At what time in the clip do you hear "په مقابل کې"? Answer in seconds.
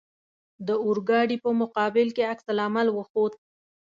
1.43-2.27